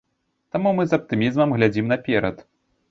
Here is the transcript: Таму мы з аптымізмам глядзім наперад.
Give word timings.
Таму 0.55 0.69
мы 0.79 0.87
з 0.93 0.97
аптымізмам 1.01 1.55
глядзім 1.59 1.85
наперад. 1.95 2.37